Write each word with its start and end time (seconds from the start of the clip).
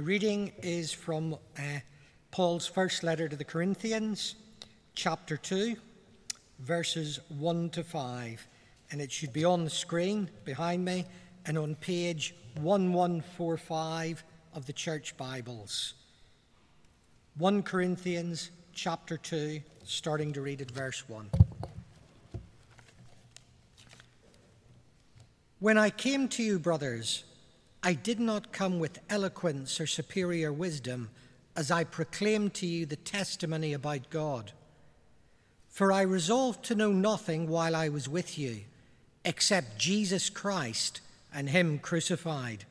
The 0.00 0.06
reading 0.06 0.52
is 0.62 0.94
from 0.94 1.34
uh, 1.34 1.62
Paul's 2.30 2.66
first 2.66 3.02
letter 3.02 3.28
to 3.28 3.36
the 3.36 3.44
Corinthians, 3.44 4.34
chapter 4.94 5.36
2, 5.36 5.76
verses 6.58 7.20
1 7.28 7.68
to 7.68 7.84
5. 7.84 8.46
And 8.90 9.02
it 9.02 9.12
should 9.12 9.34
be 9.34 9.44
on 9.44 9.64
the 9.64 9.68
screen 9.68 10.30
behind 10.46 10.86
me 10.86 11.04
and 11.44 11.58
on 11.58 11.74
page 11.74 12.34
1145 12.54 14.24
of 14.54 14.64
the 14.64 14.72
Church 14.72 15.14
Bibles. 15.18 15.92
1 17.36 17.62
Corinthians 17.62 18.52
chapter 18.72 19.18
2, 19.18 19.60
starting 19.84 20.32
to 20.32 20.40
read 20.40 20.62
at 20.62 20.70
verse 20.70 21.06
1. 21.10 21.28
When 25.58 25.76
I 25.76 25.90
came 25.90 26.26
to 26.28 26.42
you, 26.42 26.58
brothers, 26.58 27.24
I 27.82 27.94
did 27.94 28.20
not 28.20 28.52
come 28.52 28.78
with 28.78 29.00
eloquence 29.08 29.80
or 29.80 29.86
superior 29.86 30.52
wisdom 30.52 31.08
as 31.56 31.70
I 31.70 31.84
proclaimed 31.84 32.52
to 32.54 32.66
you 32.66 32.84
the 32.84 32.96
testimony 32.96 33.72
about 33.72 34.10
God. 34.10 34.52
For 35.68 35.90
I 35.90 36.02
resolved 36.02 36.64
to 36.66 36.74
know 36.74 36.92
nothing 36.92 37.48
while 37.48 37.74
I 37.74 37.88
was 37.88 38.08
with 38.08 38.38
you 38.38 38.60
except 39.24 39.78
Jesus 39.78 40.28
Christ 40.28 41.00
and 41.32 41.48
Him 41.48 41.78
crucified. 41.78 42.64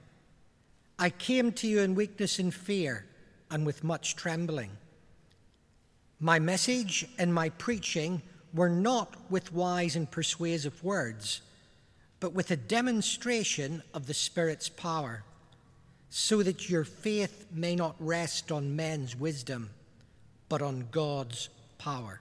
I 0.99 1.09
came 1.09 1.53
to 1.53 1.67
you 1.67 1.79
in 1.79 1.95
weakness 1.95 2.37
and 2.37 2.53
fear 2.53 3.05
and 3.49 3.65
with 3.65 3.83
much 3.83 4.15
trembling. 4.15 4.71
My 6.19 6.37
message 6.37 7.07
and 7.17 7.33
my 7.33 7.49
preaching 7.49 8.21
were 8.53 8.69
not 8.69 9.15
with 9.29 9.53
wise 9.53 9.95
and 9.95 10.09
persuasive 10.09 10.83
words 10.83 11.41
but 12.19 12.33
with 12.33 12.51
a 12.51 12.55
demonstration 12.55 13.81
of 13.93 14.07
the 14.07 14.13
Spirit's 14.13 14.69
power, 14.69 15.23
so 16.09 16.43
that 16.43 16.69
your 16.69 16.83
faith 16.83 17.45
may 17.53 17.75
not 17.75 17.95
rest 17.99 18.51
on 18.51 18.75
men's 18.75 19.15
wisdom, 19.15 19.69
but 20.49 20.61
on 20.61 20.87
God's 20.91 21.49
power. 21.77 22.19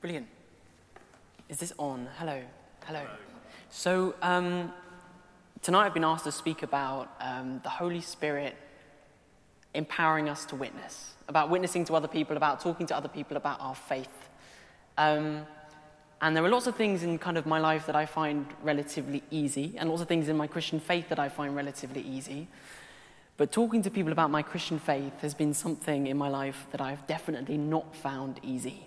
Brilliant. 0.00 0.28
Is 1.48 1.58
this 1.58 1.72
on? 1.78 2.08
Hello. 2.18 2.42
Hello. 2.84 3.06
So, 3.70 4.14
um, 4.22 4.72
tonight 5.62 5.86
I've 5.86 5.94
been 5.94 6.04
asked 6.04 6.24
to 6.24 6.32
speak 6.32 6.62
about 6.62 7.10
um, 7.20 7.60
the 7.62 7.70
Holy 7.70 8.02
Spirit 8.02 8.54
empowering 9.74 10.28
us 10.28 10.44
to 10.46 10.56
witness, 10.56 11.14
about 11.28 11.50
witnessing 11.50 11.84
to 11.86 11.94
other 11.94 12.08
people, 12.08 12.36
about 12.36 12.60
talking 12.60 12.86
to 12.86 12.96
other 12.96 13.08
people 13.08 13.36
about 13.36 13.60
our 13.60 13.74
faith. 13.74 14.28
Um, 14.96 15.46
and 16.20 16.36
there 16.36 16.44
are 16.44 16.48
lots 16.48 16.66
of 16.66 16.76
things 16.76 17.02
in 17.02 17.18
kind 17.18 17.36
of 17.36 17.44
my 17.44 17.58
life 17.58 17.86
that 17.86 17.96
I 17.96 18.06
find 18.06 18.46
relatively 18.62 19.22
easy, 19.30 19.74
and 19.76 19.90
lots 19.90 20.00
of 20.00 20.08
things 20.08 20.28
in 20.28 20.36
my 20.36 20.46
Christian 20.46 20.80
faith 20.80 21.08
that 21.08 21.18
I 21.18 21.28
find 21.28 21.54
relatively 21.54 22.00
easy. 22.00 22.48
But 23.36 23.50
talking 23.50 23.82
to 23.82 23.90
people 23.90 24.12
about 24.12 24.30
my 24.30 24.42
Christian 24.42 24.78
faith 24.78 25.20
has 25.20 25.34
been 25.34 25.54
something 25.54 26.06
in 26.06 26.16
my 26.16 26.28
life 26.28 26.66
that 26.70 26.80
I've 26.80 27.04
definitely 27.08 27.58
not 27.58 27.96
found 27.96 28.38
easy. 28.42 28.86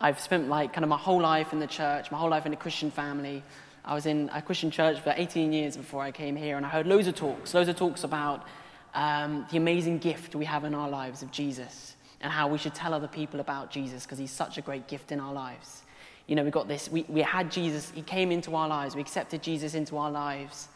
I've 0.00 0.18
spent 0.18 0.48
like 0.48 0.72
kind 0.72 0.82
of 0.82 0.88
my 0.88 0.96
whole 0.96 1.20
life 1.20 1.52
in 1.52 1.58
the 1.60 1.66
church, 1.66 2.10
my 2.10 2.16
whole 2.16 2.30
life 2.30 2.46
in 2.46 2.54
a 2.54 2.56
Christian 2.56 2.90
family. 2.90 3.42
I 3.84 3.94
was 3.94 4.06
in 4.06 4.30
a 4.32 4.40
Christian 4.40 4.70
church 4.70 5.00
for 5.00 5.12
18 5.14 5.52
years 5.52 5.76
before 5.76 6.02
I 6.02 6.10
came 6.10 6.36
here, 6.36 6.56
and 6.56 6.64
I 6.64 6.70
heard 6.70 6.86
loads 6.86 7.06
of 7.06 7.16
talks, 7.16 7.52
loads 7.52 7.68
of 7.68 7.76
talks 7.76 8.02
about 8.02 8.46
um, 8.94 9.46
the 9.50 9.56
amazing 9.56 9.98
gift 9.98 10.34
we 10.34 10.44
have 10.44 10.64
in 10.64 10.74
our 10.74 10.88
lives 10.88 11.22
of 11.22 11.30
Jesus 11.30 11.96
and 12.20 12.32
how 12.32 12.48
we 12.48 12.58
should 12.58 12.74
tell 12.74 12.92
other 12.92 13.08
people 13.08 13.40
about 13.40 13.70
Jesus 13.70 14.04
because 14.04 14.18
he's 14.18 14.30
such 14.30 14.58
a 14.58 14.60
great 14.60 14.88
gift 14.88 15.12
in 15.12 15.20
our 15.20 15.32
lives. 15.32 15.82
You 16.26 16.36
know, 16.36 16.44
we 16.44 16.50
got 16.50 16.68
this, 16.68 16.88
we, 16.90 17.04
we 17.08 17.22
had 17.22 17.50
Jesus, 17.50 17.90
he 17.94 18.02
came 18.02 18.30
into 18.30 18.54
our 18.54 18.68
lives, 18.68 18.94
we 18.94 19.00
accepted 19.00 19.42
Jesus 19.42 19.74
into 19.74 19.96
our 19.96 20.10
lives, 20.10 20.68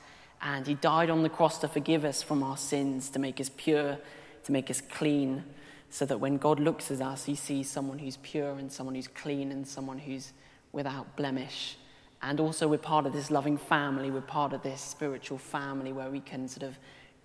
and 0.43 0.67
he 0.67 0.75
died 0.75 1.11
on 1.11 1.23
the 1.23 1.29
cross 1.29 1.59
to 1.59 1.69
forgive 1.69 2.05
us 2.05 2.23
from 2.23 2.43
our 2.43 2.57
sins, 2.57 3.09
to 3.11 3.19
make 3.19 3.41
us 3.41 3.51
pure, 3.57 3.99
to 4.45 4.53
make 4.53 4.71
us 4.71 4.81
clean, 4.81 5.45
so 5.91 6.05
that 6.07 6.19
when 6.19 6.39
God 6.39 6.59
looks 6.59 6.91
at 6.91 7.01
us, 7.01 7.25
he 7.25 7.37
sees 7.37 7.71
someone 7.71 7.99
who's 7.99 8.17
pure 8.17 8.53
and 8.53 8.73
someone 8.73 8.97
who's 8.97 9.07
clean 9.07 9.53
and 9.53 9.67
someone 9.67 9.99
who's 9.99 10.33
without 10.73 11.15
blemish. 11.15 11.77
And 12.21 12.41
also, 12.41 12.67
we're 12.67 12.79
part 12.79 13.07
of 13.07 13.13
this 13.13 13.31
loving 13.31 13.59
family, 13.59 14.11
we're 14.11 14.23
part 14.23 14.53
of 14.53 14.63
this 14.63 14.81
spiritual 14.81 15.39
family 15.39 15.93
where 15.93 16.11
we 16.11 16.21
can 16.21 16.49
sort 16.49 16.65
of 16.65 16.79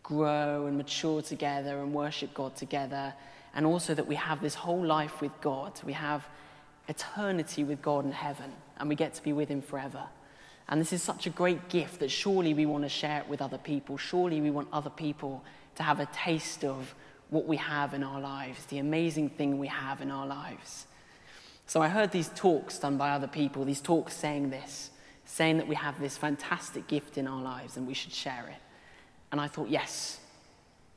grow 0.03 0.65
and 0.65 0.77
mature 0.77 1.21
together 1.21 1.81
and 1.81 1.93
worship 1.93 2.33
God 2.33 2.55
together. 2.55 3.13
And 3.53 3.65
also 3.65 3.93
that 3.93 4.07
we 4.07 4.15
have 4.15 4.41
this 4.41 4.55
whole 4.55 4.83
life 4.83 5.21
with 5.21 5.31
God. 5.41 5.79
We 5.83 5.93
have 5.93 6.27
eternity 6.87 7.63
with 7.63 7.81
God 7.81 8.05
in 8.05 8.11
heaven, 8.11 8.51
and 8.77 8.89
we 8.89 8.95
get 8.95 9.13
to 9.13 9.23
be 9.23 9.33
with 9.33 9.49
Him 9.49 9.61
forever. 9.61 10.03
And 10.67 10.79
this 10.79 10.93
is 10.93 11.01
such 11.01 11.25
a 11.25 11.29
great 11.29 11.69
gift 11.69 11.99
that 11.99 12.11
surely 12.11 12.53
we 12.53 12.65
want 12.65 12.83
to 12.83 12.89
share 12.89 13.21
it 13.21 13.27
with 13.27 13.41
other 13.41 13.57
people. 13.57 13.97
Surely 13.97 14.39
we 14.39 14.51
want 14.51 14.67
other 14.71 14.89
people 14.89 15.43
to 15.75 15.83
have 15.83 15.99
a 15.99 16.07
taste 16.07 16.63
of 16.63 16.93
what 17.29 17.45
we 17.45 17.57
have 17.57 17.93
in 17.93 18.03
our 18.03 18.19
lives, 18.19 18.65
the 18.65 18.79
amazing 18.79 19.29
thing 19.29 19.57
we 19.57 19.67
have 19.67 20.01
in 20.01 20.11
our 20.11 20.27
lives. 20.27 20.85
So 21.65 21.81
I 21.81 21.87
heard 21.87 22.11
these 22.11 22.29
talks 22.35 22.79
done 22.79 22.97
by 22.97 23.11
other 23.11 23.27
people, 23.27 23.65
these 23.65 23.81
talks 23.81 24.15
saying 24.15 24.49
this, 24.49 24.89
saying 25.25 25.57
that 25.57 25.67
we 25.67 25.75
have 25.75 25.99
this 25.99 26.17
fantastic 26.17 26.87
gift 26.87 27.17
in 27.17 27.27
our 27.27 27.41
lives 27.41 27.77
and 27.77 27.87
we 27.87 27.93
should 27.93 28.11
share 28.11 28.47
it. 28.49 28.61
And 29.31 29.39
I 29.39 29.47
thought, 29.47 29.69
yes, 29.69 30.19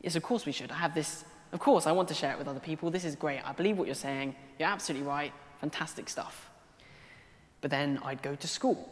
yes, 0.00 0.16
of 0.16 0.22
course 0.22 0.46
we 0.46 0.52
should. 0.52 0.70
I 0.70 0.76
have 0.76 0.94
this, 0.94 1.24
of 1.52 1.60
course, 1.60 1.86
I 1.86 1.92
want 1.92 2.08
to 2.08 2.14
share 2.14 2.32
it 2.32 2.38
with 2.38 2.48
other 2.48 2.60
people. 2.60 2.90
This 2.90 3.04
is 3.04 3.14
great. 3.14 3.40
I 3.44 3.52
believe 3.52 3.78
what 3.78 3.86
you're 3.86 3.94
saying. 3.94 4.34
You're 4.58 4.68
absolutely 4.68 5.06
right. 5.06 5.32
Fantastic 5.60 6.08
stuff. 6.08 6.50
But 7.60 7.70
then 7.70 8.00
I'd 8.04 8.22
go 8.22 8.34
to 8.34 8.48
school. 8.48 8.88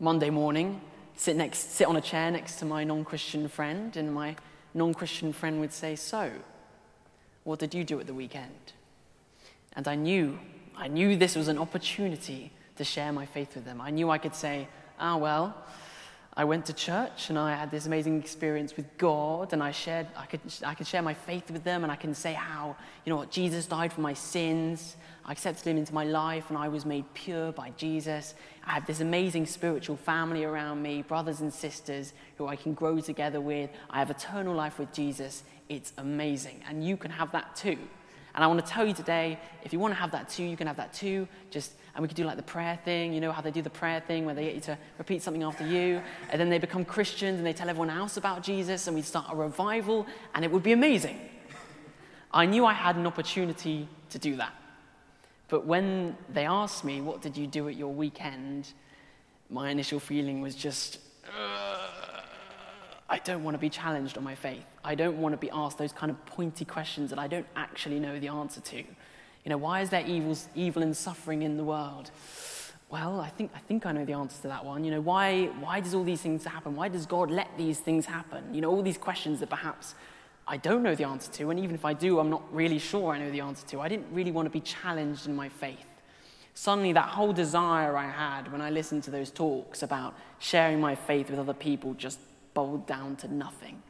Monday 0.00 0.30
morning, 0.30 0.80
sit, 1.16 1.36
next, 1.36 1.72
sit 1.72 1.86
on 1.86 1.96
a 1.96 2.00
chair 2.00 2.30
next 2.30 2.56
to 2.56 2.64
my 2.64 2.84
non 2.84 3.04
Christian 3.04 3.48
friend, 3.48 3.96
and 3.96 4.14
my 4.14 4.36
non 4.74 4.94
Christian 4.94 5.32
friend 5.32 5.60
would 5.60 5.72
say, 5.72 5.96
So, 5.96 6.30
what 7.44 7.58
did 7.58 7.74
you 7.74 7.84
do 7.84 7.98
at 8.00 8.06
the 8.06 8.14
weekend? 8.14 8.72
And 9.76 9.88
I 9.88 9.94
knew, 9.94 10.38
I 10.76 10.88
knew 10.88 11.16
this 11.16 11.36
was 11.36 11.48
an 11.48 11.58
opportunity 11.58 12.52
to 12.76 12.84
share 12.84 13.12
my 13.12 13.26
faith 13.26 13.54
with 13.54 13.64
them. 13.64 13.80
I 13.80 13.90
knew 13.90 14.10
I 14.10 14.18
could 14.18 14.34
say, 14.34 14.68
Ah, 14.98 15.16
well, 15.16 15.56
I 16.36 16.44
went 16.44 16.66
to 16.66 16.72
church 16.72 17.30
and 17.30 17.38
I 17.38 17.54
had 17.54 17.70
this 17.70 17.86
amazing 17.86 18.20
experience 18.20 18.76
with 18.76 18.98
God, 18.98 19.52
and 19.52 19.62
I 19.62 19.70
shared, 19.70 20.08
I 20.16 20.26
could, 20.26 20.40
I 20.64 20.74
could 20.74 20.86
share 20.86 21.02
my 21.02 21.14
faith 21.14 21.48
with 21.48 21.62
them, 21.62 21.84
and 21.84 21.92
I 21.92 21.96
can 21.96 22.12
say 22.12 22.32
how, 22.32 22.76
you 23.04 23.14
know 23.14 23.24
Jesus 23.26 23.66
died 23.66 23.92
for 23.92 24.00
my 24.00 24.14
sins. 24.14 24.96
I 25.24 25.32
accepted 25.32 25.66
him 25.66 25.76
into 25.76 25.94
my 25.94 26.04
life, 26.04 26.46
and 26.48 26.58
I 26.58 26.68
was 26.68 26.84
made 26.84 27.04
pure 27.14 27.52
by 27.52 27.70
Jesus. 27.76 28.34
I 28.66 28.72
have 28.72 28.86
this 28.86 29.00
amazing 29.00 29.46
spiritual 29.46 29.96
family 29.96 30.44
around 30.44 30.82
me, 30.82 31.02
brothers 31.02 31.40
and 31.40 31.54
sisters 31.54 32.12
who 32.36 32.48
I 32.48 32.56
can 32.56 32.74
grow 32.74 33.00
together 33.00 33.40
with. 33.40 33.70
I 33.88 34.00
have 34.00 34.10
eternal 34.10 34.54
life 34.54 34.78
with 34.78 34.92
Jesus. 34.92 35.44
It's 35.68 35.92
amazing, 35.98 36.62
and 36.68 36.84
you 36.84 36.96
can 36.96 37.12
have 37.12 37.30
that 37.32 37.54
too. 37.54 37.78
And 38.34 38.42
I 38.42 38.46
want 38.46 38.64
to 38.64 38.70
tell 38.70 38.86
you 38.86 38.94
today, 38.94 39.38
if 39.62 39.72
you 39.72 39.78
want 39.78 39.94
to 39.94 40.00
have 40.00 40.10
that 40.12 40.28
too, 40.28 40.44
you 40.44 40.56
can 40.56 40.66
have 40.66 40.76
that 40.76 40.92
too. 40.92 41.28
Just 41.50 41.72
and 41.94 42.02
we 42.02 42.08
could 42.08 42.16
do 42.16 42.24
like 42.24 42.36
the 42.36 42.42
prayer 42.42 42.78
thing, 42.84 43.12
you 43.12 43.20
know 43.20 43.30
how 43.30 43.40
they 43.40 43.52
do 43.52 43.62
the 43.62 43.70
prayer 43.70 44.00
thing 44.00 44.26
where 44.26 44.34
they 44.34 44.46
get 44.46 44.54
you 44.56 44.60
to 44.62 44.78
repeat 44.98 45.22
something 45.22 45.44
after 45.44 45.64
you, 45.64 46.02
and 46.30 46.40
then 46.40 46.50
they 46.50 46.58
become 46.58 46.84
Christians 46.84 47.38
and 47.38 47.46
they 47.46 47.52
tell 47.52 47.68
everyone 47.68 47.90
else 47.90 48.16
about 48.16 48.42
Jesus, 48.42 48.88
and 48.88 48.96
we 48.96 49.02
start 49.02 49.26
a 49.30 49.36
revival, 49.36 50.04
and 50.34 50.44
it 50.44 50.50
would 50.50 50.64
be 50.64 50.72
amazing. 50.72 51.18
I 52.32 52.46
knew 52.46 52.66
I 52.66 52.72
had 52.72 52.96
an 52.96 53.06
opportunity 53.06 53.88
to 54.10 54.18
do 54.18 54.36
that. 54.36 54.52
But 55.48 55.66
when 55.66 56.16
they 56.28 56.46
asked 56.46 56.84
me, 56.84 57.00
What 57.00 57.22
did 57.22 57.36
you 57.36 57.46
do 57.46 57.68
at 57.68 57.76
your 57.76 57.92
weekend? 57.92 58.72
my 59.50 59.70
initial 59.70 60.00
feeling 60.00 60.40
was 60.40 60.54
just, 60.54 60.98
I 63.14 63.18
don't 63.18 63.44
want 63.44 63.54
to 63.54 63.60
be 63.60 63.70
challenged 63.70 64.18
on 64.18 64.24
my 64.24 64.34
faith. 64.34 64.64
I 64.82 64.96
don't 64.96 65.18
want 65.18 65.34
to 65.34 65.36
be 65.36 65.48
asked 65.48 65.78
those 65.78 65.92
kind 65.92 66.10
of 66.10 66.26
pointy 66.26 66.64
questions 66.64 67.10
that 67.10 67.18
I 67.20 67.28
don't 67.28 67.46
actually 67.54 68.00
know 68.00 68.18
the 68.18 68.26
answer 68.26 68.60
to. 68.60 68.76
You 68.76 69.50
know, 69.50 69.56
why 69.56 69.82
is 69.82 69.90
there 69.90 70.04
evils, 70.04 70.48
evil 70.56 70.82
and 70.82 70.96
suffering 70.96 71.42
in 71.42 71.56
the 71.56 71.62
world? 71.62 72.10
Well, 72.90 73.20
I 73.20 73.28
think, 73.28 73.52
I 73.54 73.60
think 73.60 73.86
I 73.86 73.92
know 73.92 74.04
the 74.04 74.14
answer 74.14 74.42
to 74.42 74.48
that 74.48 74.64
one. 74.64 74.82
You 74.82 74.90
know, 74.90 75.00
why, 75.00 75.44
why 75.60 75.78
does 75.78 75.94
all 75.94 76.02
these 76.02 76.22
things 76.22 76.44
happen? 76.44 76.74
Why 76.74 76.88
does 76.88 77.06
God 77.06 77.30
let 77.30 77.56
these 77.56 77.78
things 77.78 78.04
happen? 78.04 78.52
You 78.52 78.62
know, 78.62 78.70
all 78.72 78.82
these 78.82 78.98
questions 78.98 79.38
that 79.38 79.48
perhaps 79.48 79.94
I 80.48 80.56
don't 80.56 80.82
know 80.82 80.96
the 80.96 81.04
answer 81.04 81.30
to, 81.34 81.50
and 81.50 81.60
even 81.60 81.76
if 81.76 81.84
I 81.84 81.92
do, 81.92 82.18
I'm 82.18 82.30
not 82.30 82.42
really 82.52 82.80
sure 82.80 83.12
I 83.12 83.18
know 83.20 83.30
the 83.30 83.42
answer 83.42 83.64
to. 83.68 83.80
I 83.80 83.86
didn't 83.86 84.08
really 84.12 84.32
want 84.32 84.46
to 84.46 84.50
be 84.50 84.60
challenged 84.60 85.28
in 85.28 85.36
my 85.36 85.48
faith. 85.48 85.86
Suddenly, 86.54 86.94
that 86.94 87.10
whole 87.10 87.32
desire 87.32 87.96
I 87.96 88.10
had 88.10 88.50
when 88.50 88.60
I 88.60 88.70
listened 88.70 89.04
to 89.04 89.12
those 89.12 89.30
talks 89.30 89.84
about 89.84 90.16
sharing 90.40 90.80
my 90.80 90.96
faith 90.96 91.30
with 91.30 91.38
other 91.38 91.54
people 91.54 91.94
just 91.94 92.18
boiled 92.54 92.86
down 92.86 93.16
to 93.16 93.32
nothing 93.32 93.82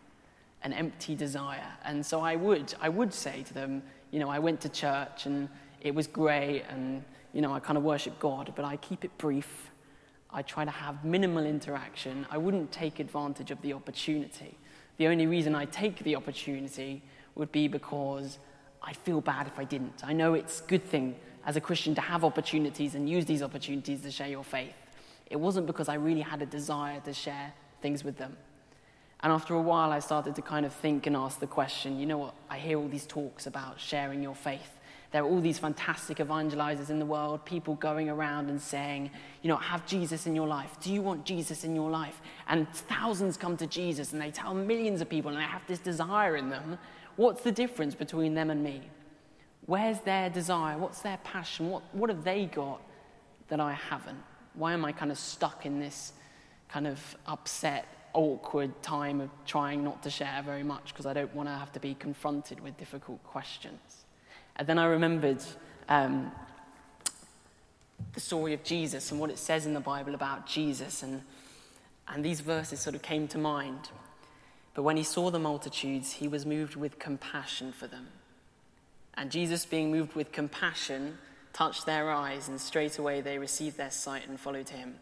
an 0.65 0.73
empty 0.73 1.15
desire. 1.15 1.71
And 1.85 2.05
so 2.05 2.21
I 2.21 2.37
would, 2.37 2.75
I 2.81 2.89
would 2.89 3.13
say 3.13 3.43
to 3.43 3.55
them, 3.55 3.83
you 4.11 4.19
know, 4.19 4.31
I 4.31 4.39
went 4.39 4.63
to 4.63 4.69
church 4.71 5.27
and 5.27 5.49
it 5.83 5.95
was 5.95 6.07
great 6.07 6.65
and, 6.71 7.05
you 7.35 7.43
know, 7.43 7.53
I 7.53 7.61
kind 7.61 7.77
of 7.77 7.85
worship 7.85 8.19
God, 8.19 8.53
but 8.57 8.65
I 8.65 8.77
keep 8.79 9.05
it 9.05 9.17
brief. 9.19 9.71
I 10.31 10.41
try 10.43 10.65
to 10.65 10.71
have 10.71 11.05
minimal 11.05 11.45
interaction. 11.45 12.27
I 12.31 12.39
wouldn't 12.39 12.73
take 12.73 12.99
advantage 12.99 13.51
of 13.51 13.61
the 13.61 13.75
opportunity. 13.75 14.57
The 14.97 15.07
only 15.07 15.27
reason 15.27 15.55
I 15.55 15.67
take 15.67 15.99
the 15.99 16.17
opportunity 16.17 17.03
would 17.35 17.53
be 17.53 17.69
because 17.69 18.39
I'd 18.83 18.97
feel 18.97 19.21
bad 19.21 19.47
if 19.47 19.59
I 19.59 19.65
didn't. 19.65 20.03
I 20.03 20.15
know 20.15 20.35
it's 20.35 20.61
a 20.61 20.65
good 20.65 20.83
thing 20.83 21.15
as 21.45 21.57
a 21.57 21.61
Christian 21.61 21.95
to 21.97 22.01
have 22.01 22.25
opportunities 22.25 22.95
and 22.95 23.09
use 23.09 23.27
these 23.27 23.43
opportunities 23.43 24.01
to 24.03 24.11
share 24.11 24.29
your 24.29 24.45
faith. 24.45 24.75
It 25.27 25.37
wasn't 25.37 25.67
because 25.67 25.89
I 25.89 25.95
really 25.95 26.21
had 26.23 26.41
a 26.41 26.47
desire 26.47 27.01
to 27.01 27.13
share 27.13 27.53
things 27.83 28.03
with 28.03 28.17
them. 28.17 28.37
And 29.25 29.33
after 29.33 29.55
a 29.55 29.61
while, 29.61 29.91
I 29.91 30.01
started 30.01 30.35
to 30.35 30.43
kind 30.43 30.67
of 30.67 30.73
think 30.75 31.07
and 31.07 31.17
ask 31.17 31.41
the 31.41 31.47
question 31.47 31.99
you 31.99 32.05
know 32.05 32.19
what? 32.19 32.35
I 32.51 32.59
hear 32.59 32.79
all 32.79 32.89
these 32.89 33.07
talks 33.07 33.47
about 33.47 33.81
sharing 33.81 34.23
your 34.23 34.35
faith. 34.35 34.79
There 35.13 35.23
are 35.23 35.27
all 35.27 35.41
these 35.41 35.59
fantastic 35.59 36.19
evangelizers 36.19 36.91
in 36.91 36.99
the 36.99 37.07
world, 37.07 37.45
people 37.47 37.77
going 37.77 38.11
around 38.11 38.51
and 38.51 38.61
saying, 38.61 39.11
you 39.43 39.49
know, 39.49 39.57
have 39.57 39.87
Jesus 39.87 40.27
in 40.27 40.37
your 40.37 40.47
life. 40.47 40.77
Do 40.81 40.93
you 40.93 41.01
want 41.01 41.25
Jesus 41.25 41.65
in 41.65 41.75
your 41.75 41.89
life? 41.89 42.21
And 42.49 42.69
thousands 42.69 43.39
come 43.39 43.57
to 43.57 43.67
Jesus 43.67 44.13
and 44.13 44.21
they 44.21 44.31
tell 44.31 44.53
millions 44.53 45.01
of 45.01 45.09
people 45.09 45.31
and 45.31 45.41
they 45.41 45.45
have 45.45 45.63
this 45.67 45.79
desire 45.79 46.37
in 46.37 46.51
them. 46.51 46.79
What's 47.17 47.43
the 47.43 47.53
difference 47.53 47.95
between 47.95 48.35
them 48.35 48.51
and 48.51 48.63
me? 48.63 48.83
Where's 49.67 50.01
their 50.01 50.29
desire? 50.29 50.77
What's 50.77 51.01
their 51.01 51.19
passion? 51.25 51.71
What, 51.71 51.83
what 51.95 52.11
have 52.11 52.25
they 52.25 52.45
got 52.45 52.83
that 53.49 53.61
I 53.61 53.73
haven't? 53.73 54.23
Why 54.53 54.75
am 54.75 54.85
I 54.85 54.93
kind 54.93 55.11
of 55.11 55.19
stuck 55.19 55.65
in 55.65 55.81
this 55.81 56.13
kind 56.69 56.87
of 56.87 57.01
upset, 57.27 57.87
awkward 58.15 58.83
time 58.83 59.21
of 59.21 59.31
trying 59.45 59.85
not 59.85 60.03
to 60.05 60.11
share 60.11 60.43
very 60.45 60.63
much 60.63 60.87
because 60.87 61.07
I 61.07 61.13
don't 61.13 61.35
want 61.35 61.49
to 61.49 61.55
have 61.55 61.73
to 61.73 61.81
be 61.81 61.95
confronted 61.95 62.61
with 62.61 62.77
difficult 62.79 63.23
questions? 63.25 64.05
And 64.57 64.67
then 64.67 64.79
I 64.79 64.87
remembered 64.87 65.43
um, 65.89 66.33
the 68.13 68.21
story 68.21 68.55
of 68.55 68.63
Jesus 68.63 69.11
and 69.11 69.21
what 69.21 69.31
it 69.31 69.39
says 69.39 69.67
in 69.67 69.75
the 69.75 69.81
Bible 69.81 70.15
about 70.15 70.47
Jesus. 70.47 71.03
And, 71.03 71.23
and 72.09 72.25
these 72.25 72.41
verses 72.41 72.81
sort 72.81 72.95
of 72.95 73.03
came 73.03 73.29
to 73.29 73.39
mind. 73.39 73.91
But 74.75 74.83
when 74.83 74.97
he 74.97 75.03
saw 75.03 75.31
the 75.31 75.39
multitudes, 75.39 76.13
he 76.13 76.29
was 76.29 76.47
moved 76.47 76.77
with 76.77 76.99
compassion 76.99 77.73
for 77.73 77.87
them. 77.87 78.09
And 79.15 79.31
Jesus, 79.31 79.65
being 79.65 79.91
moved 79.91 80.15
with 80.15 80.33
compassion, 80.33 81.19
touched 81.53 81.87
their 81.87 82.11
eyes, 82.11 82.49
and 82.49 82.61
straightway 82.61 83.21
they 83.21 83.39
received 83.39 83.77
their 83.77 83.93
sight 83.93 84.29
and 84.29 84.39
followed 84.39 84.71
him. 84.71 84.97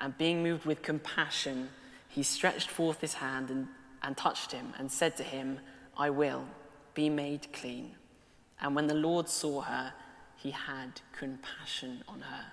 And 0.00 0.16
being 0.16 0.42
moved 0.42 0.64
with 0.64 0.82
compassion, 0.82 1.68
he 2.14 2.22
stretched 2.22 2.70
forth 2.70 3.00
his 3.00 3.14
hand 3.14 3.50
and, 3.50 3.66
and 4.02 4.16
touched 4.16 4.52
him, 4.52 4.72
and 4.78 4.90
said 4.90 5.16
to 5.16 5.24
him, 5.24 5.58
I 5.96 6.10
will 6.10 6.44
be 6.94 7.08
made 7.08 7.52
clean. 7.52 7.96
And 8.60 8.76
when 8.76 8.86
the 8.86 8.94
Lord 8.94 9.28
saw 9.28 9.62
her, 9.62 9.92
he 10.36 10.52
had 10.52 11.00
compassion 11.18 12.04
on 12.06 12.20
her. 12.20 12.44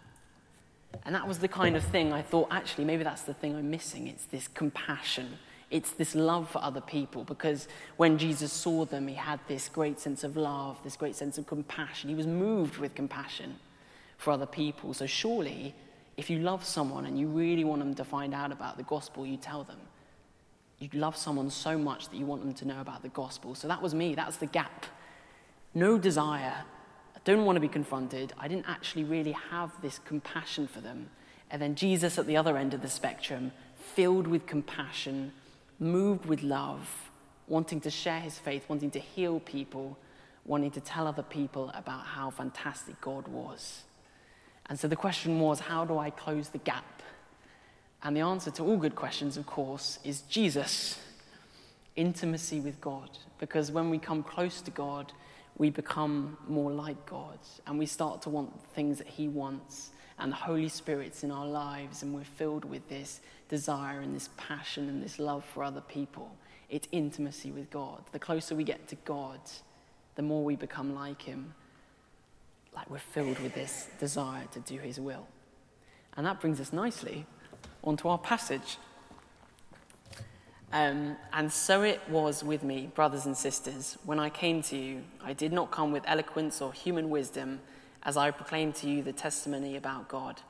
And 1.05 1.13
that 1.13 1.27
was 1.27 1.37
the 1.37 1.47
kind 1.47 1.75
of 1.75 1.83
thing 1.83 2.11
I 2.11 2.23
thought, 2.23 2.47
actually, 2.49 2.85
maybe 2.85 3.03
that's 3.03 3.21
the 3.21 3.35
thing 3.35 3.55
I'm 3.55 3.69
missing. 3.69 4.07
It's 4.07 4.25
this 4.25 4.47
compassion. 4.47 5.37
It's 5.69 5.91
this 5.91 6.15
love 6.15 6.49
for 6.49 6.61
other 6.63 6.81
people. 6.81 7.23
Because 7.23 7.67
when 7.97 8.17
Jesus 8.17 8.51
saw 8.51 8.85
them, 8.85 9.07
he 9.07 9.15
had 9.15 9.39
this 9.47 9.69
great 9.69 9.99
sense 9.99 10.23
of 10.23 10.35
love, 10.35 10.79
this 10.83 10.97
great 10.97 11.15
sense 11.15 11.37
of 11.37 11.45
compassion. 11.45 12.09
He 12.09 12.15
was 12.15 12.27
moved 12.27 12.77
with 12.77 12.95
compassion 12.95 13.57
for 14.17 14.31
other 14.31 14.45
people. 14.47 14.93
So 14.93 15.05
surely, 15.05 15.75
if 16.17 16.29
you 16.29 16.39
love 16.39 16.65
someone 16.65 17.05
and 17.05 17.17
you 17.19 17.27
really 17.27 17.63
want 17.63 17.79
them 17.79 17.95
to 17.95 18.03
find 18.03 18.33
out 18.33 18.51
about 18.51 18.77
the 18.77 18.83
gospel, 18.83 19.25
you 19.25 19.37
tell 19.37 19.63
them. 19.63 19.79
You 20.79 20.89
love 20.93 21.15
someone 21.15 21.49
so 21.49 21.77
much 21.77 22.09
that 22.09 22.17
you 22.17 22.25
want 22.25 22.41
them 22.41 22.53
to 22.55 22.67
know 22.67 22.81
about 22.81 23.03
the 23.03 23.09
gospel. 23.09 23.53
So 23.55 23.67
that 23.67 23.81
was 23.81 23.93
me. 23.93 24.15
That's 24.15 24.37
the 24.37 24.47
gap 24.47 24.85
no 25.73 25.97
desire. 25.97 26.63
I 27.15 27.19
don't 27.23 27.45
want 27.45 27.55
to 27.55 27.61
be 27.61 27.67
confronted. 27.67 28.33
I 28.37 28.47
didn't 28.47 28.67
actually 28.67 29.03
really 29.03 29.31
have 29.31 29.71
this 29.81 29.99
compassion 29.99 30.67
for 30.67 30.81
them. 30.81 31.09
And 31.49 31.61
then 31.61 31.75
Jesus 31.75 32.17
at 32.17 32.27
the 32.27 32.37
other 32.37 32.57
end 32.57 32.73
of 32.73 32.81
the 32.81 32.89
spectrum, 32.89 33.51
filled 33.95 34.27
with 34.27 34.45
compassion, 34.45 35.33
moved 35.79 36.25
with 36.25 36.43
love, 36.43 37.09
wanting 37.47 37.81
to 37.81 37.89
share 37.89 38.19
his 38.19 38.37
faith, 38.37 38.65
wanting 38.67 38.91
to 38.91 38.99
heal 38.99 39.39
people, 39.39 39.97
wanting 40.45 40.71
to 40.71 40.79
tell 40.79 41.07
other 41.07 41.23
people 41.23 41.71
about 41.73 42.05
how 42.05 42.29
fantastic 42.29 42.99
God 43.01 43.27
was. 43.27 43.83
And 44.67 44.79
so 44.79 44.87
the 44.87 44.95
question 44.95 45.39
was, 45.39 45.59
how 45.59 45.85
do 45.85 45.97
I 45.97 46.09
close 46.09 46.49
the 46.49 46.57
gap? 46.59 47.01
And 48.03 48.15
the 48.15 48.21
answer 48.21 48.51
to 48.51 48.63
all 48.63 48.77
good 48.77 48.95
questions, 48.95 49.37
of 49.37 49.45
course, 49.45 49.99
is 50.03 50.21
Jesus. 50.21 50.99
Intimacy 51.95 52.59
with 52.59 52.79
God. 52.81 53.09
Because 53.39 53.71
when 53.71 53.89
we 53.89 53.99
come 53.99 54.23
close 54.23 54.61
to 54.61 54.71
God, 54.71 55.11
we 55.57 55.69
become 55.69 56.37
more 56.47 56.71
like 56.71 57.05
God 57.05 57.37
and 57.67 57.77
we 57.77 57.85
start 57.85 58.21
to 58.23 58.29
want 58.29 58.51
things 58.73 58.97
that 58.97 59.07
He 59.07 59.27
wants. 59.27 59.91
And 60.17 60.31
the 60.31 60.37
Holy 60.37 60.69
Spirit's 60.69 61.23
in 61.23 61.31
our 61.31 61.47
lives, 61.47 62.03
and 62.03 62.13
we're 62.13 62.23
filled 62.23 62.63
with 62.63 62.87
this 62.89 63.21
desire 63.49 64.01
and 64.01 64.15
this 64.15 64.29
passion 64.37 64.87
and 64.87 65.01
this 65.01 65.17
love 65.17 65.43
for 65.43 65.63
other 65.63 65.81
people. 65.81 66.31
It's 66.69 66.87
intimacy 66.91 67.51
with 67.51 67.71
God. 67.71 68.03
The 68.11 68.19
closer 68.19 68.55
we 68.55 68.63
get 68.63 68.87
to 68.89 68.95
God, 69.03 69.39
the 70.15 70.21
more 70.21 70.43
we 70.43 70.55
become 70.55 70.93
like 70.93 71.23
Him. 71.23 71.55
Like 72.75 72.89
we're 72.89 72.99
filled 72.99 73.39
with 73.39 73.53
this 73.53 73.87
desire 73.99 74.45
to 74.51 74.59
do 74.59 74.79
His 74.79 74.99
will. 74.99 75.27
And 76.17 76.25
that 76.25 76.39
brings 76.41 76.59
us 76.59 76.73
nicely 76.73 77.25
onto 77.83 78.07
our 78.07 78.17
passage. 78.17 78.77
Um, 80.73 81.17
and 81.33 81.51
so 81.51 81.81
it 81.81 82.01
was 82.09 82.43
with 82.43 82.63
me, 82.63 82.89
brothers 82.95 83.25
and 83.25 83.35
sisters. 83.35 83.97
When 84.05 84.19
I 84.19 84.29
came 84.29 84.61
to 84.63 84.77
you, 84.77 85.03
I 85.21 85.33
did 85.33 85.51
not 85.51 85.71
come 85.71 85.91
with 85.91 86.03
eloquence 86.07 86.61
or 86.61 86.71
human 86.71 87.09
wisdom 87.09 87.59
as 88.03 88.15
I 88.15 88.31
proclaimed 88.31 88.75
to 88.75 88.89
you 88.89 89.03
the 89.03 89.11
testimony 89.11 89.75
about 89.75 90.07
God. 90.07 90.41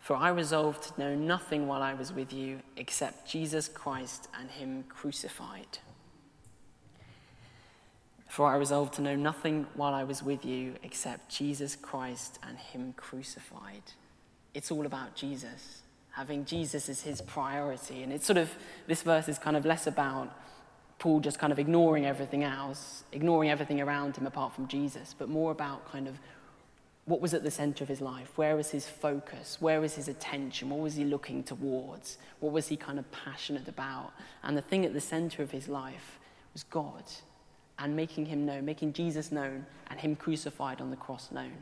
For 0.00 0.16
I 0.16 0.30
resolved 0.30 0.84
to 0.84 1.00
know 1.00 1.14
nothing 1.14 1.66
while 1.66 1.82
I 1.82 1.92
was 1.92 2.12
with 2.12 2.32
you 2.32 2.60
except 2.76 3.28
Jesus 3.28 3.68
Christ 3.68 4.28
and 4.38 4.50
Him 4.50 4.84
crucified. 4.88 5.78
For 8.28 8.46
I 8.46 8.56
resolved 8.56 8.94
to 8.94 9.02
know 9.02 9.16
nothing 9.16 9.66
while 9.74 9.94
I 9.94 10.04
was 10.04 10.22
with 10.22 10.44
you 10.44 10.74
except 10.82 11.30
Jesus 11.30 11.76
Christ 11.76 12.38
and 12.46 12.58
Him 12.58 12.92
crucified. 12.96 13.82
It's 14.54 14.70
all 14.70 14.86
about 14.86 15.14
Jesus 15.14 15.82
having 16.18 16.44
Jesus 16.44 16.88
as 16.88 17.02
his 17.02 17.20
priority. 17.20 18.02
And 18.02 18.12
it's 18.12 18.26
sort 18.26 18.38
of, 18.38 18.50
this 18.88 19.02
verse 19.02 19.28
is 19.28 19.38
kind 19.38 19.56
of 19.56 19.64
less 19.64 19.86
about 19.86 20.36
Paul 20.98 21.20
just 21.20 21.38
kind 21.38 21.52
of 21.52 21.60
ignoring 21.60 22.06
everything 22.06 22.42
else, 22.42 23.04
ignoring 23.12 23.50
everything 23.50 23.80
around 23.80 24.16
him 24.16 24.26
apart 24.26 24.52
from 24.52 24.66
Jesus, 24.66 25.14
but 25.16 25.28
more 25.28 25.52
about 25.52 25.90
kind 25.92 26.08
of 26.08 26.18
what 27.04 27.20
was 27.20 27.34
at 27.34 27.44
the 27.44 27.52
center 27.52 27.84
of 27.84 27.88
his 27.88 28.00
life? 28.00 28.32
Where 28.34 28.56
was 28.56 28.72
his 28.72 28.88
focus? 28.88 29.58
Where 29.60 29.80
was 29.80 29.94
his 29.94 30.08
attention? 30.08 30.70
What 30.70 30.80
was 30.80 30.96
he 30.96 31.04
looking 31.04 31.44
towards? 31.44 32.18
What 32.40 32.52
was 32.52 32.66
he 32.66 32.76
kind 32.76 32.98
of 32.98 33.10
passionate 33.12 33.68
about? 33.68 34.12
And 34.42 34.56
the 34.56 34.62
thing 34.62 34.84
at 34.84 34.92
the 34.92 35.00
center 35.00 35.40
of 35.44 35.52
his 35.52 35.68
life 35.68 36.18
was 36.52 36.64
God 36.64 37.04
and 37.78 37.94
making 37.94 38.26
him 38.26 38.44
known, 38.44 38.64
making 38.64 38.92
Jesus 38.92 39.30
known, 39.30 39.64
and 39.90 40.00
him 40.00 40.16
crucified 40.16 40.80
on 40.80 40.90
the 40.90 40.96
cross 40.96 41.30
known. 41.30 41.52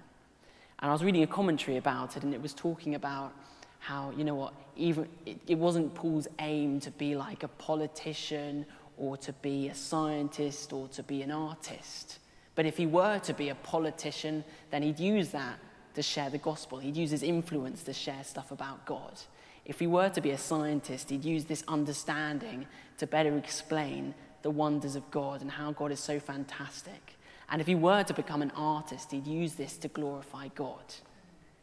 And 0.79 0.91
I 0.91 0.93
was 0.93 1.03
reading 1.05 1.23
a 1.23 1.27
commentary 1.27 1.77
about 1.77 2.17
it, 2.17 2.23
and 2.23 2.35
it 2.35 2.43
was 2.43 2.55
talking 2.55 2.95
about 2.95 3.33
how, 3.79 4.13
you 4.17 4.25
know 4.25 4.35
what, 4.35 4.53
even 4.77 5.09
it, 5.25 5.39
it 5.47 5.59
wasn't 5.59 5.95
Paul's 5.95 6.29
aim 6.39 6.81
to 6.81 6.91
be 6.91 7.15
like 7.15 7.43
a 7.43 7.49
politician 7.49 8.67
or 8.99 9.17
to 9.19 9.33
be 9.35 9.69
a 9.69 9.75
scientist 9.75 10.73
or 10.73 10.89
to 10.89 11.03
be 11.03 11.23
an 11.23 11.31
artist. 11.31 12.19
But 12.55 12.67
if 12.67 12.77
he 12.77 12.87
were 12.87 13.19
to 13.21 13.35
be 13.35 13.51
a 13.51 13.55
politician, 13.55 14.45
then 14.71 14.83
he'd 14.83 14.99
use 14.99 15.31
that 15.31 15.59
to 15.95 16.03
share 16.03 16.31
the 16.31 16.39
gospel. 16.39 16.79
He'd 16.79 16.97
use 16.97 17.11
his 17.11 17.23
influence 17.23 17.83
to 17.85 17.93
share 17.93 18.25
stuff 18.25 18.51
about 18.51 18.85
God. 18.87 19.21
If 19.65 19.79
he 19.79 19.87
were 19.87 20.09
to 20.11 20.21
be 20.21 20.31
a 20.31 20.39
scientist, 20.39 21.11
he'd 21.11 21.25
use 21.25 21.45
this 21.45 21.65
understanding 21.69 22.67
to 22.99 23.07
better 23.07 23.37
explain 23.37 24.15
the 24.47 24.51
wonders 24.51 24.95
of 24.95 25.11
God 25.11 25.43
and 25.43 25.51
how 25.51 25.73
God 25.73 25.91
is 25.91 25.99
so 25.99 26.21
fantastic. 26.21 27.17
And 27.49 27.61
if 27.61 27.67
he 27.67 27.75
were 27.75 28.05
to 28.05 28.15
become 28.15 28.43
an 28.43 28.53
artist, 28.55 29.11
he'd 29.11 29.27
use 29.27 29.55
this 29.55 29.77
to 29.79 29.89
glorify 29.89 30.47
God. 30.55 30.85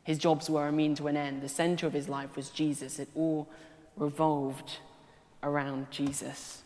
His 0.03 0.17
jobs 0.17 0.49
were 0.49 0.67
a 0.67 0.71
mean 0.73 0.93
to 0.95 1.07
an 1.07 1.15
end. 1.15 1.41
The 1.41 1.47
center 1.47 1.87
of 1.87 1.93
his 1.93 2.09
life 2.09 2.35
was 2.35 2.49
Jesus. 2.49 2.99
It 2.99 3.07
all 3.15 3.47
revolved 3.95 4.79
around 5.43 5.91
Jesus. 5.91 6.63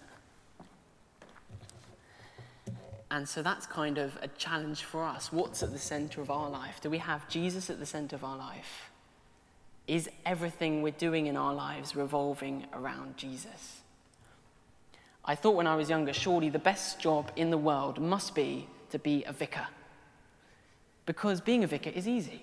And 3.12 3.30
so 3.30 3.44
that's 3.44 3.68
kind 3.68 4.00
of 4.00 4.18
a 4.20 4.28
challenge 4.28 4.86
for 4.86 5.04
us. 5.04 5.32
What's 5.32 5.62
at 5.62 5.72
the 5.72 5.78
center 5.78 6.20
of 6.20 6.32
our 6.32 6.50
life? 6.50 6.82
Do 6.82 6.90
we 6.90 6.98
have 6.98 7.30
Jesus 7.30 7.70
at 7.70 7.78
the 7.78 7.86
center 7.86 8.16
of 8.16 8.24
our 8.24 8.38
life? 8.38 8.90
Is 9.86 10.10
everything 10.26 10.82
we're 10.82 10.94
doing 10.94 11.28
in 11.28 11.38
our 11.38 11.54
lives 11.54 11.96
revolving 11.96 12.66
around 12.74 13.18
Jesus? 13.18 13.82
I 15.28 15.36
thought 15.36 15.56
when 15.56 15.68
I 15.68 15.76
was 15.76 15.90
younger, 15.90 16.14
surely 16.14 16.50
the 16.50 16.58
best 16.58 17.00
job 17.00 17.32
in 17.36 17.50
the 17.50 17.58
world 17.58 18.00
must 18.00 18.34
be 18.34 18.68
to 18.92 18.98
be 18.98 19.26
a 19.26 19.34
vicar. 19.34 19.68
Because 21.06 21.42
being 21.42 21.66
a 21.66 21.68
vicar 21.68 21.90
is 21.90 22.08
easy. 22.08 22.42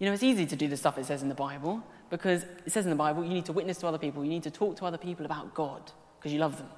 You 0.00 0.06
know, 0.06 0.12
it's 0.12 0.24
easy 0.24 0.44
to 0.44 0.56
do 0.56 0.66
the 0.66 0.76
stuff 0.76 0.98
it 0.98 1.06
says 1.06 1.22
in 1.22 1.28
the 1.28 1.34
Bible 1.36 1.82
because 2.10 2.44
it 2.66 2.72
says 2.72 2.84
in 2.84 2.90
the 2.90 2.96
Bible 2.96 3.24
you 3.24 3.32
need 3.32 3.46
to 3.46 3.52
witness 3.52 3.78
to 3.78 3.86
other 3.86 3.98
people, 3.98 4.24
you 4.24 4.30
need 4.30 4.42
to 4.42 4.50
talk 4.50 4.76
to 4.76 4.84
other 4.84 4.98
people 4.98 5.24
about 5.24 5.54
God 5.54 5.92
because 6.18 6.32
you 6.32 6.40
love 6.40 6.58
them. 6.58 6.68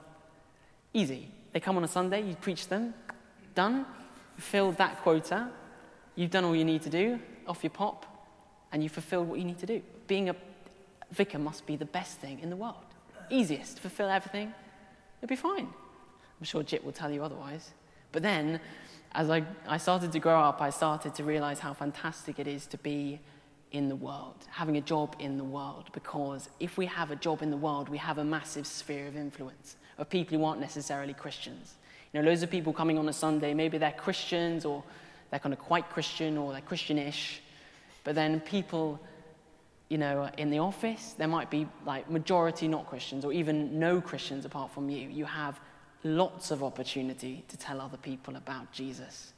Easy. 0.92 1.30
They 1.52 1.60
come 1.60 1.78
on 1.78 1.84
a 1.84 1.88
Sunday, 1.88 2.22
you 2.22 2.34
preach 2.36 2.68
them, 2.68 2.92
done, 3.54 3.86
filled 4.36 4.76
that 4.76 5.00
quota, 5.02 5.48
you've 6.14 6.30
done 6.30 6.44
all 6.44 6.54
you 6.54 6.64
need 6.64 6.82
to 6.82 6.90
do, 6.90 7.18
off 7.46 7.64
your 7.64 7.70
pop, 7.70 8.04
and 8.72 8.82
you 8.82 8.90
fulfilled 8.90 9.28
what 9.28 9.38
you 9.38 9.44
need 9.44 9.58
to 9.58 9.66
do. 9.66 9.80
Being 10.06 10.28
a 10.28 10.36
vicar 11.10 11.38
must 11.38 11.64
be 11.66 11.76
the 11.76 11.86
best 11.86 12.18
thing 12.18 12.40
in 12.40 12.50
the 12.50 12.56
world. 12.56 12.84
Easiest, 13.30 13.80
fulfill 13.80 14.08
everything, 14.08 14.52
you'll 15.20 15.28
be 15.28 15.36
fine. 15.36 15.68
I'm 16.38 16.44
sure 16.44 16.62
Jip 16.62 16.84
will 16.84 16.92
tell 16.92 17.10
you 17.10 17.24
otherwise. 17.24 17.72
But 18.12 18.22
then 18.22 18.60
as 19.12 19.30
I, 19.30 19.44
I 19.66 19.78
started 19.78 20.12
to 20.12 20.18
grow 20.18 20.38
up, 20.40 20.60
I 20.60 20.70
started 20.70 21.14
to 21.14 21.24
realize 21.24 21.58
how 21.58 21.72
fantastic 21.72 22.38
it 22.38 22.46
is 22.46 22.66
to 22.66 22.78
be 22.78 23.20
in 23.72 23.88
the 23.88 23.96
world, 23.96 24.36
having 24.50 24.76
a 24.76 24.80
job 24.80 25.16
in 25.18 25.38
the 25.38 25.44
world. 25.44 25.90
Because 25.92 26.48
if 26.60 26.78
we 26.78 26.86
have 26.86 27.10
a 27.10 27.16
job 27.16 27.42
in 27.42 27.50
the 27.50 27.56
world, 27.56 27.88
we 27.88 27.98
have 27.98 28.18
a 28.18 28.24
massive 28.24 28.66
sphere 28.66 29.06
of 29.06 29.16
influence 29.16 29.76
of 29.98 30.08
people 30.10 30.36
who 30.36 30.44
aren't 30.44 30.60
necessarily 30.60 31.14
Christians. 31.14 31.74
You 32.12 32.20
know, 32.20 32.28
loads 32.28 32.42
of 32.42 32.50
people 32.50 32.72
coming 32.72 32.98
on 32.98 33.08
a 33.08 33.12
Sunday, 33.12 33.54
maybe 33.54 33.78
they're 33.78 33.92
Christians 33.92 34.64
or 34.64 34.82
they're 35.30 35.40
kind 35.40 35.52
of 35.52 35.58
quite 35.58 35.88
Christian 35.90 36.36
or 36.36 36.52
they're 36.52 36.60
Christianish. 36.60 37.40
But 38.04 38.14
then 38.14 38.40
people, 38.40 39.00
you 39.88 39.98
know, 39.98 40.28
in 40.36 40.50
the 40.50 40.58
office, 40.58 41.14
there 41.16 41.28
might 41.28 41.50
be 41.50 41.68
like 41.84 42.10
majority 42.10 42.66
not 42.66 42.86
Christians 42.86 43.24
or 43.24 43.32
even 43.32 43.78
no 43.78 44.00
Christians 44.00 44.44
apart 44.44 44.72
from 44.72 44.90
you. 44.90 45.08
You 45.08 45.24
have 45.24 45.60
lots 46.02 46.50
of 46.50 46.62
opportunity 46.62 47.44
to 47.48 47.56
tell 47.56 47.80
other 47.80 47.96
people 47.96 48.36
about 48.36 48.72
Jesus. 48.72 49.32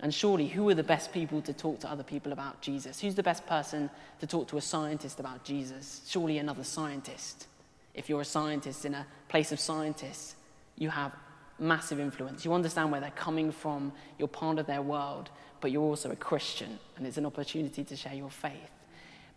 And 0.00 0.14
surely, 0.14 0.46
who 0.46 0.68
are 0.68 0.74
the 0.74 0.84
best 0.84 1.12
people 1.12 1.42
to 1.42 1.52
talk 1.52 1.80
to 1.80 1.90
other 1.90 2.04
people 2.04 2.30
about 2.30 2.60
Jesus? 2.60 3.00
Who's 3.00 3.16
the 3.16 3.22
best 3.22 3.44
person 3.46 3.90
to 4.20 4.26
talk 4.28 4.46
to 4.48 4.56
a 4.56 4.60
scientist 4.60 5.18
about 5.18 5.42
Jesus? 5.42 6.02
Surely 6.06 6.38
another 6.38 6.62
scientist. 6.62 7.48
If 7.94 8.08
you're 8.08 8.20
a 8.20 8.24
scientist 8.24 8.84
in 8.84 8.94
a 8.94 9.04
place 9.28 9.50
of 9.50 9.58
scientists, 9.58 10.36
you 10.76 10.90
have 10.90 11.12
massive 11.58 11.98
influence. 11.98 12.44
You 12.44 12.54
understand 12.54 12.92
where 12.92 13.00
they're 13.00 13.10
coming 13.10 13.50
from, 13.50 13.92
you're 14.18 14.28
part 14.28 14.60
of 14.60 14.66
their 14.66 14.82
world, 14.82 15.30
but 15.60 15.72
you're 15.72 15.82
also 15.82 16.12
a 16.12 16.16
Christian, 16.16 16.78
and 16.96 17.04
it's 17.04 17.16
an 17.16 17.26
opportunity 17.26 17.82
to 17.82 17.96
share 17.96 18.14
your 18.14 18.30
faith. 18.30 18.70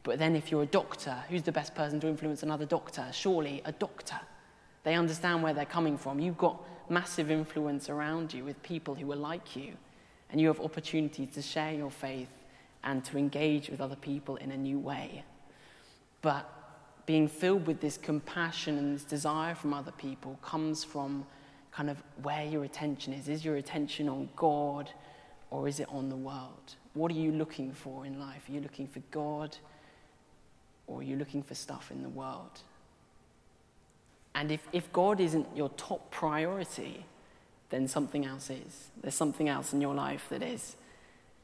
But 0.03 0.17
then, 0.17 0.35
if 0.35 0.51
you're 0.51 0.63
a 0.63 0.67
doctor, 0.67 1.15
who's 1.29 1.43
the 1.43 1.51
best 1.51 1.75
person 1.75 1.99
to 1.99 2.07
influence 2.07 2.43
another 2.43 2.65
doctor? 2.65 3.05
Surely 3.11 3.61
a 3.65 3.71
doctor. 3.71 4.19
They 4.83 4.95
understand 4.95 5.43
where 5.43 5.53
they're 5.53 5.65
coming 5.65 5.97
from. 5.97 6.19
You've 6.19 6.37
got 6.37 6.59
massive 6.89 7.29
influence 7.29 7.89
around 7.89 8.33
you 8.33 8.43
with 8.43 8.61
people 8.63 8.95
who 8.95 9.11
are 9.11 9.15
like 9.15 9.55
you 9.55 9.73
and 10.31 10.41
you 10.41 10.47
have 10.47 10.59
opportunities 10.59 11.29
to 11.35 11.41
share 11.41 11.73
your 11.73 11.91
faith 11.91 12.29
and 12.83 13.03
to 13.05 13.17
engage 13.17 13.69
with 13.69 13.79
other 13.79 13.95
people 13.95 14.37
in 14.37 14.51
a 14.51 14.57
new 14.57 14.79
way. 14.79 15.23
But 16.21 16.49
being 17.05 17.27
filled 17.27 17.67
with 17.67 17.79
this 17.79 17.97
compassion 17.97 18.77
and 18.77 18.95
this 18.95 19.03
desire 19.03 19.53
from 19.53 19.73
other 19.73 19.91
people 19.91 20.39
comes 20.41 20.83
from 20.83 21.25
kind 21.71 21.89
of 21.89 22.01
where 22.21 22.45
your 22.45 22.63
attention 22.63 23.13
is. 23.13 23.27
Is 23.27 23.45
your 23.45 23.57
attention 23.57 24.09
on 24.09 24.29
God 24.35 24.89
or 25.49 25.67
is 25.67 25.79
it 25.79 25.87
on 25.89 26.09
the 26.09 26.15
world? 26.15 26.75
What 26.93 27.11
are 27.11 27.15
you 27.15 27.31
looking 27.31 27.71
for 27.71 28.05
in 28.05 28.19
life? 28.19 28.49
Are 28.49 28.51
you 28.51 28.61
looking 28.61 28.87
for 28.87 28.99
God 29.11 29.55
or 30.91 30.99
are 30.99 31.03
looking 31.15 31.41
for 31.41 31.55
stuff 31.55 31.91
in 31.91 32.03
the 32.03 32.09
world? 32.09 32.59
And 34.35 34.51
if, 34.51 34.67
if 34.71 34.91
God 34.93 35.19
isn't 35.19 35.47
your 35.55 35.69
top 35.69 36.11
priority, 36.11 37.05
then 37.69 37.87
something 37.87 38.25
else 38.25 38.49
is. 38.49 38.89
There's 39.01 39.15
something 39.15 39.49
else 39.49 39.73
in 39.73 39.81
your 39.81 39.95
life 39.95 40.27
that 40.29 40.43
is 40.43 40.75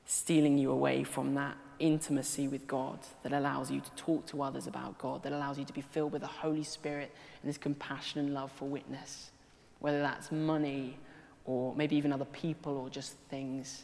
stealing 0.05 0.57
you 0.57 0.71
away 0.71 1.03
from 1.03 1.35
that 1.35 1.57
intimacy 1.79 2.47
with 2.47 2.65
God 2.67 2.99
that 3.23 3.33
allows 3.33 3.69
you 3.69 3.81
to 3.81 3.91
talk 3.91 4.25
to 4.27 4.41
others 4.41 4.67
about 4.67 4.97
God, 4.97 5.23
that 5.23 5.33
allows 5.33 5.59
you 5.59 5.65
to 5.65 5.73
be 5.73 5.81
filled 5.81 6.11
with 6.11 6.21
the 6.21 6.27
Holy 6.27 6.63
Spirit 6.63 7.11
and 7.41 7.49
this 7.49 7.57
compassion 7.57 8.19
and 8.19 8.33
love 8.33 8.51
for 8.53 8.65
witness. 8.65 9.31
Whether 9.79 9.99
that's 9.99 10.31
money 10.31 10.97
or 11.45 11.75
maybe 11.75 11.95
even 11.95 12.11
other 12.11 12.25
people 12.25 12.77
or 12.77 12.89
just 12.89 13.13
things 13.29 13.83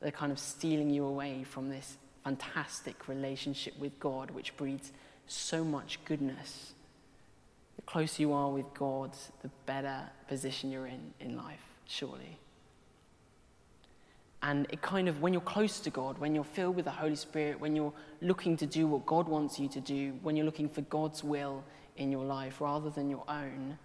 that 0.00 0.08
are 0.08 0.16
kind 0.16 0.32
of 0.32 0.38
stealing 0.38 0.90
you 0.90 1.04
away 1.04 1.44
from 1.44 1.68
this 1.68 1.96
fantastic 2.24 3.08
relationship 3.08 3.78
with 3.78 3.98
God, 4.00 4.30
which 4.30 4.56
breeds 4.56 4.92
so 5.26 5.64
much 5.64 5.98
goodness 6.04 6.72
the 7.80 7.86
closer 7.90 8.20
you 8.20 8.32
are 8.34 8.50
with 8.50 8.72
God, 8.74 9.16
the 9.42 9.50
better 9.64 10.02
position 10.28 10.70
you're 10.70 10.86
in 10.86 11.14
in 11.18 11.34
life, 11.34 11.64
surely. 11.88 12.36
And 14.42 14.66
it 14.70 14.82
kind 14.82 15.08
of, 15.08 15.22
when 15.22 15.32
you're 15.32 15.40
close 15.40 15.80
to 15.80 15.90
God, 15.90 16.18
when 16.18 16.34
you're 16.34 16.44
filled 16.44 16.76
with 16.76 16.84
the 16.84 16.90
Holy 16.90 17.16
Spirit, 17.16 17.58
when 17.58 17.74
you're 17.74 17.92
looking 18.20 18.56
to 18.58 18.66
do 18.66 18.86
what 18.86 19.06
God 19.06 19.28
wants 19.28 19.58
you 19.58 19.66
to 19.68 19.80
do, 19.80 20.12
when 20.22 20.36
you're 20.36 20.44
looking 20.44 20.68
for 20.68 20.82
God's 20.82 21.24
will 21.24 21.64
in 21.96 22.12
your 22.12 22.24
life 22.24 22.60
rather 22.60 22.90
than 22.90 23.08
your 23.08 23.24
own, 23.28 23.78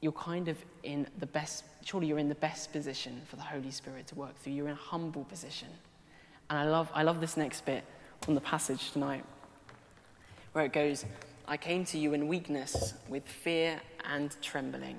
you're 0.00 0.12
kind 0.12 0.48
of 0.48 0.56
in 0.82 1.06
the 1.18 1.26
best, 1.26 1.64
surely 1.84 2.06
you're 2.06 2.18
in 2.18 2.28
the 2.30 2.34
best 2.36 2.72
position 2.72 3.20
for 3.26 3.36
the 3.36 3.42
Holy 3.42 3.70
Spirit 3.70 4.06
to 4.06 4.14
work 4.14 4.36
through. 4.38 4.54
You're 4.54 4.68
in 4.68 4.72
a 4.72 4.76
humble 4.76 5.24
position. 5.24 5.68
And 6.50 6.58
I 6.58 6.64
love, 6.64 6.90
I 6.94 7.02
love 7.02 7.20
this 7.20 7.36
next 7.36 7.66
bit 7.66 7.84
on 8.26 8.34
the 8.34 8.40
passage 8.40 8.90
tonight, 8.92 9.24
where 10.52 10.64
it 10.64 10.72
goes, 10.72 11.04
I 11.46 11.56
came 11.56 11.84
to 11.86 11.98
you 11.98 12.14
in 12.14 12.28
weakness, 12.28 12.94
with 13.08 13.26
fear 13.26 13.80
and 14.10 14.34
trembling. 14.42 14.98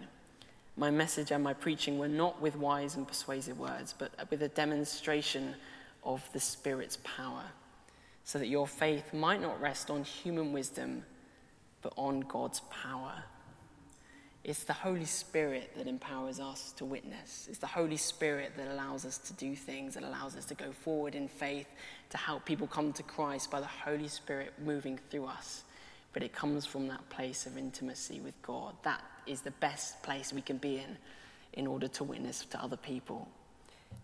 My 0.78 0.90
message 0.90 1.32
and 1.32 1.44
my 1.44 1.54
preaching 1.54 1.98
were 1.98 2.08
not 2.08 2.42
with 2.42 2.56
wise 2.56 2.96
and 2.96 3.08
persuasive 3.08 3.60
words, 3.60 3.94
but 3.98 4.12
with 4.30 4.42
a 4.42 4.48
demonstration 4.48 5.56
of 6.04 6.24
the 6.34 6.40
Spirit's 6.40 6.98
power, 7.04 7.44
so 8.24 8.40
that 8.40 8.48
your 8.48 8.68
faith 8.68 9.14
might 9.14 9.42
not 9.42 9.60
rest 9.60 9.90
on 9.90 10.04
human 10.04 10.54
wisdom, 10.54 11.04
but 11.82 11.94
on 11.98 12.22
God's 12.22 12.62
power. 12.70 13.24
It's 14.44 14.64
the 14.64 14.74
Holy 14.74 15.06
Spirit 15.06 15.72
that 15.78 15.88
empowers 15.88 16.40
us 16.40 16.72
to 16.78 16.86
witness. 16.86 17.48
It's 17.50 17.60
the 17.60 17.68
Holy 17.68 17.98
Spirit 17.98 18.54
that 18.58 18.70
allows 18.70 19.06
us 19.06 19.18
to 19.18 19.34
do 19.34 19.56
things, 19.56 19.96
that 19.96 20.04
allows 20.04 20.36
us 20.36 20.46
to 20.46 20.56
go 20.56 20.72
forward 20.72 21.14
in 21.14 21.28
faith, 21.28 21.68
to 22.12 22.18
help 22.18 22.46
people 22.46 22.66
come 22.66 22.94
to 22.94 23.04
Christ 23.04 23.52
by 23.52 23.60
the 23.60 23.68
Holy 23.68 24.08
Spirit 24.08 24.54
moving 24.64 25.00
through 25.10 25.26
us 25.26 25.64
but 26.14 26.24
it 26.24 26.34
comes 26.34 26.66
from 26.66 26.88
that 26.88 27.08
place 27.10 27.46
of 27.46 27.58
intimacy 27.58 28.20
with 28.20 28.40
God. 28.42 28.76
That 28.84 29.02
is 29.28 29.42
the 29.42 29.52
best 29.52 30.02
place 30.02 30.34
we 30.34 30.42
can 30.42 30.58
be 30.58 30.78
in 30.78 30.98
in 31.54 31.68
order 31.68 31.88
to 31.88 32.04
witness 32.04 32.46
to 32.46 32.62
other 32.62 32.78
people. 32.78 33.28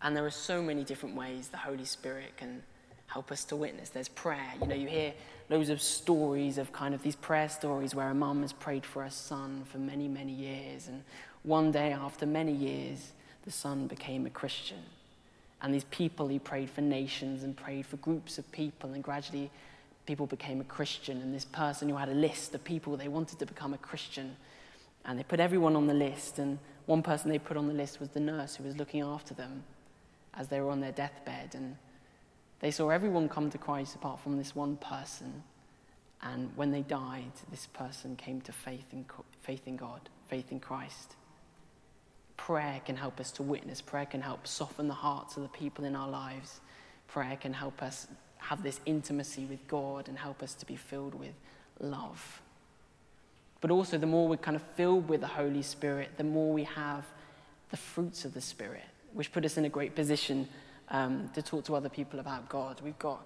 And 0.02 0.16
there 0.16 0.26
are 0.26 0.32
so 0.32 0.62
many 0.62 0.84
different 0.84 1.16
ways 1.16 1.48
the 1.48 1.58
Holy 1.58 1.86
Spirit 1.86 2.38
can 2.38 2.64
help 3.08 3.32
us 3.32 3.44
to 3.46 3.56
witness. 3.56 3.90
There's 3.90 4.08
prayer. 4.08 4.54
You 4.62 4.68
know, 4.68 4.76
you 4.76 4.88
hear 4.88 5.14
loads 5.50 5.70
of 5.70 5.82
stories 5.82 6.58
of 6.58 6.72
kind 6.74 6.94
of 6.94 7.04
these 7.04 7.16
prayer 7.16 7.50
stories 7.50 7.94
where 7.94 8.10
a 8.10 8.16
mum 8.16 8.42
has 8.42 8.54
prayed 8.54 8.86
for 8.86 9.04
her 9.04 9.10
son 9.10 9.64
for 9.72 9.78
many, 9.78 10.08
many 10.08 10.32
years. 10.32 10.88
And 10.88 11.04
one 11.44 11.72
day, 11.72 11.94
after 11.94 12.26
many 12.26 12.52
years, 12.52 13.12
the 13.44 13.52
son 13.52 13.88
became 13.88 14.26
a 14.26 14.30
Christian. 14.30 14.84
And 15.62 15.74
these 15.74 15.86
people 15.86 16.28
who 16.28 16.40
prayed 16.40 16.70
for 16.70 16.82
nations 16.82 17.44
and 17.44 17.56
prayed 17.56 17.86
for 17.86 17.98
groups 17.98 18.38
of 18.38 18.52
people, 18.52 18.94
and 18.94 19.04
gradually 19.04 19.50
people 20.06 20.28
became 20.28 20.62
a 20.62 20.66
Christian, 20.66 21.22
and 21.22 21.34
this 21.34 21.46
person 21.46 21.90
who 21.90 21.96
had 21.96 22.10
a 22.10 22.14
list 22.14 22.54
of 22.54 22.64
people 22.64 22.98
they 22.98 23.08
wanted 23.08 23.40
to 23.40 23.46
become 23.46 23.74
a 23.74 23.78
Christian, 23.78 24.36
and 25.06 25.18
they 25.18 25.24
put 25.24 25.40
everyone 25.40 25.76
on 25.76 25.88
the 25.88 25.94
list, 25.94 26.40
and 26.40 26.60
one 26.86 27.02
person 27.02 27.32
they 27.32 27.40
put 27.40 27.58
on 27.58 27.68
the 27.68 27.74
list 27.74 28.00
was 28.00 28.10
the 28.10 28.20
nurse 28.20 28.56
who 28.56 28.64
was 28.64 28.78
looking 28.78 29.02
after 29.02 29.34
them 29.34 29.64
as 30.36 30.48
they 30.50 30.60
were 30.60 30.70
on 30.70 30.82
their 30.82 30.92
deathbed, 30.92 31.56
and 31.56 31.78
they 32.60 32.72
saw 32.72 32.90
everyone 32.90 33.30
come 33.30 33.50
to 33.52 33.58
Christ 33.58 33.96
apart 33.96 34.20
from 34.20 34.38
this 34.38 34.56
one 34.56 34.78
person, 34.78 35.44
and 36.22 36.50
when 36.56 36.72
they 36.72 36.82
died, 36.82 37.32
this 37.52 37.68
person 37.68 38.16
came 38.16 38.42
to 38.42 38.52
faith 38.52 38.86
in, 38.92 39.06
faith 39.42 39.68
in 39.68 39.76
God, 39.76 40.02
faith 40.28 40.52
in 40.52 40.60
Christ. 40.60 41.16
Prayer 42.38 42.82
can 42.86 42.96
help 42.96 43.20
us 43.20 43.32
to 43.34 43.44
witness. 43.44 43.82
Prayer 43.82 44.06
can 44.06 44.22
help 44.22 44.48
soften 44.48 44.88
the 44.88 44.94
hearts 44.94 45.38
of 45.38 45.44
the 45.44 45.50
people 45.50 45.86
in 45.86 45.96
our 45.96 46.10
lives. 46.10 46.60
Prayer 47.08 47.38
can 47.40 47.54
help 47.54 47.82
us 47.82 48.08
have 48.38 48.64
this 48.64 48.80
intimacy 48.86 49.46
with 49.46 49.66
God 49.68 50.08
and 50.08 50.18
help 50.18 50.44
us 50.44 50.54
to 50.56 50.66
be 50.66 50.76
filled 50.76 51.16
with 51.16 51.34
love. 51.80 52.42
But 53.62 53.72
also, 53.72 53.98
the 53.98 54.06
more 54.06 54.28
we're 54.28 54.38
kind 54.38 54.56
of 54.56 54.64
filled 54.76 55.08
with 55.08 55.22
the 55.22 55.28
Holy 55.28 55.62
Spirit, 55.62 56.12
the 56.18 56.24
more 56.24 56.54
we 56.54 56.64
have 56.64 57.06
the 57.72 57.78
fruits 57.78 58.26
of 58.26 58.34
the 58.34 58.42
Spirit, 58.42 58.84
which 59.14 59.32
put 59.32 59.46
us 59.46 59.58
in 59.58 59.66
a 59.66 59.70
great 59.70 59.96
position 59.96 60.48
um, 60.90 61.30
to 61.34 61.42
talk 61.42 61.66
to 61.66 61.76
other 61.76 61.90
people 61.90 62.20
about 62.20 62.50
God. 62.50 62.82
We've 62.84 63.00
got 63.00 63.26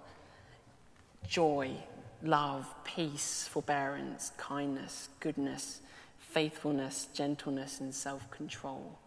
joy, 1.28 1.70
love, 2.22 2.66
peace, 2.84 3.48
forbearance, 3.50 4.32
kindness, 4.36 5.08
goodness, 5.20 5.80
faithfulness, 6.18 7.08
gentleness, 7.14 7.80
and 7.80 7.94
self 7.94 8.30
control. 8.30 8.98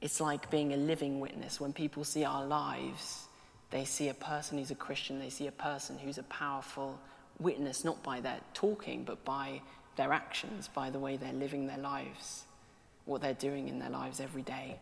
It's 0.00 0.20
like 0.20 0.50
being 0.50 0.72
a 0.72 0.76
living 0.76 1.20
witness 1.20 1.60
when 1.60 1.72
people 1.72 2.04
see 2.04 2.24
our 2.24 2.44
lives 2.44 3.26
they 3.70 3.84
see 3.84 4.08
a 4.08 4.14
person 4.14 4.58
who's 4.58 4.70
a 4.70 4.76
Christian, 4.76 5.18
they 5.18 5.30
see 5.30 5.46
a 5.46 5.52
person 5.52 5.98
who's 5.98 6.18
a 6.18 6.24
powerful 6.24 6.98
witness, 7.38 7.84
not 7.84 8.02
by 8.02 8.20
their 8.20 8.40
talking, 8.52 9.04
but 9.04 9.24
by 9.24 9.62
their 9.96 10.12
actions, 10.12 10.68
by 10.68 10.90
the 10.90 10.98
way 10.98 11.16
they're 11.16 11.32
living 11.32 11.66
their 11.66 11.78
lives, 11.78 12.44
what 13.04 13.20
they're 13.20 13.32
doing 13.32 13.68
in 13.68 13.78
their 13.78 13.90
lives 13.90 14.20
every 14.20 14.42
day. 14.42 14.78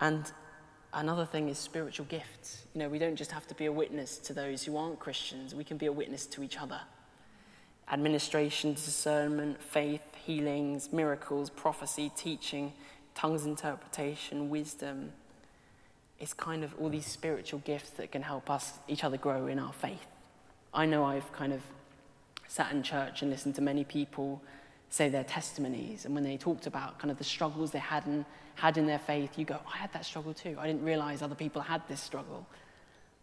And 0.00 0.30
another 0.92 1.26
thing 1.26 1.48
is 1.48 1.58
spiritual 1.58 2.06
gifts. 2.06 2.64
You 2.74 2.80
know, 2.80 2.88
we 2.88 2.98
don't 2.98 3.16
just 3.16 3.32
have 3.32 3.46
to 3.48 3.54
be 3.54 3.66
a 3.66 3.72
witness 3.72 4.18
to 4.18 4.32
those 4.32 4.62
who 4.64 4.76
aren't 4.76 4.98
Christians, 4.98 5.54
we 5.54 5.64
can 5.64 5.76
be 5.76 5.86
a 5.86 5.92
witness 5.92 6.26
to 6.26 6.42
each 6.42 6.60
other. 6.60 6.80
Administration, 7.90 8.74
discernment, 8.74 9.62
faith, 9.62 10.14
healings, 10.14 10.92
miracles, 10.92 11.50
prophecy, 11.50 12.10
teaching, 12.16 12.72
tongues 13.14 13.46
interpretation, 13.46 14.50
wisdom, 14.50 15.12
it's 16.18 16.32
kind 16.32 16.64
of 16.64 16.74
all 16.80 16.88
these 16.88 17.06
spiritual 17.06 17.60
gifts 17.60 17.90
that 17.90 18.10
can 18.10 18.22
help 18.22 18.50
us, 18.50 18.78
each 18.88 19.04
other, 19.04 19.16
grow 19.16 19.46
in 19.46 19.58
our 19.58 19.72
faith. 19.72 20.06
I 20.72 20.86
know 20.86 21.04
I've 21.04 21.30
kind 21.32 21.52
of 21.52 21.60
sat 22.48 22.72
in 22.72 22.82
church 22.82 23.22
and 23.22 23.30
listened 23.30 23.54
to 23.56 23.62
many 23.62 23.84
people 23.84 24.42
say 24.88 25.08
their 25.08 25.24
testimonies 25.24 26.04
and 26.04 26.14
when 26.14 26.22
they 26.22 26.36
talked 26.36 26.66
about 26.66 26.98
kind 26.98 27.10
of 27.10 27.18
the 27.18 27.24
struggles 27.24 27.72
they 27.72 27.78
had 27.78 28.06
in, 28.06 28.24
had 28.56 28.76
in 28.78 28.86
their 28.86 28.98
faith, 28.98 29.38
you 29.38 29.44
go, 29.44 29.58
oh, 29.64 29.70
I 29.72 29.76
had 29.76 29.92
that 29.92 30.04
struggle 30.04 30.34
too. 30.34 30.56
I 30.58 30.66
didn't 30.66 30.82
realize 30.82 31.22
other 31.22 31.34
people 31.34 31.62
had 31.62 31.82
this 31.88 32.00
struggle, 32.00 32.46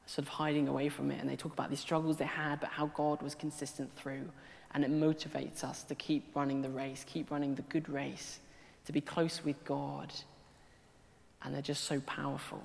sort 0.06 0.28
of 0.28 0.30
hiding 0.30 0.68
away 0.68 0.90
from 0.90 1.12
it. 1.12 1.20
And 1.20 1.30
they 1.30 1.36
talk 1.36 1.54
about 1.54 1.70
these 1.70 1.80
struggles 1.80 2.18
they 2.18 2.26
had, 2.26 2.60
but 2.60 2.70
how 2.70 2.88
God 2.88 3.22
was 3.22 3.36
consistent 3.36 3.94
through. 3.96 4.30
And 4.74 4.84
it 4.84 4.92
motivates 4.92 5.64
us 5.64 5.84
to 5.84 5.96
keep 5.96 6.36
running 6.36 6.62
the 6.62 6.70
race, 6.70 7.04
keep 7.08 7.32
running 7.32 7.56
the 7.56 7.64
good 7.64 7.90
race, 7.90 8.40
to 8.86 8.92
be 8.92 9.02
close 9.02 9.44
with 9.44 9.64
God. 9.66 10.14
And 11.44 11.54
they're 11.54 11.62
just 11.62 11.84
so 11.84 12.00
powerful. 12.02 12.64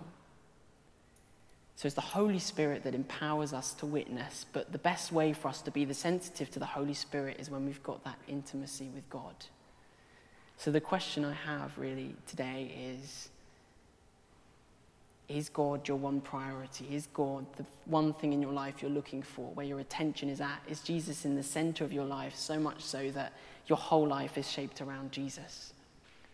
So 1.76 1.86
it's 1.86 1.94
the 1.94 2.00
Holy 2.00 2.40
Spirit 2.40 2.82
that 2.84 2.94
empowers 2.94 3.52
us 3.52 3.72
to 3.74 3.86
witness, 3.86 4.44
but 4.52 4.72
the 4.72 4.78
best 4.78 5.12
way 5.12 5.32
for 5.32 5.46
us 5.46 5.62
to 5.62 5.70
be 5.70 5.84
the 5.84 5.94
sensitive 5.94 6.50
to 6.50 6.58
the 6.58 6.66
Holy 6.66 6.92
Spirit 6.92 7.36
is 7.38 7.50
when 7.50 7.64
we've 7.64 7.82
got 7.84 8.02
that 8.04 8.18
intimacy 8.26 8.90
with 8.94 9.08
God. 9.10 9.34
So 10.58 10.72
the 10.72 10.80
question 10.80 11.24
I 11.24 11.32
have 11.32 11.78
really 11.78 12.14
today 12.26 12.96
is 13.00 13.28
Is 15.28 15.48
God 15.48 15.86
your 15.86 15.96
one 15.96 16.20
priority? 16.20 16.88
Is 16.90 17.06
God 17.14 17.46
the 17.56 17.64
one 17.86 18.12
thing 18.12 18.32
in 18.32 18.42
your 18.42 18.52
life 18.52 18.82
you're 18.82 18.90
looking 18.90 19.22
for, 19.22 19.52
where 19.54 19.64
your 19.64 19.78
attention 19.78 20.28
is 20.28 20.40
at? 20.40 20.60
Is 20.68 20.80
Jesus 20.80 21.24
in 21.24 21.36
the 21.36 21.42
center 21.44 21.84
of 21.84 21.92
your 21.92 22.04
life 22.04 22.34
so 22.34 22.58
much 22.58 22.82
so 22.82 23.10
that 23.12 23.32
your 23.68 23.78
whole 23.78 24.06
life 24.06 24.36
is 24.36 24.50
shaped 24.50 24.80
around 24.80 25.12
Jesus? 25.12 25.72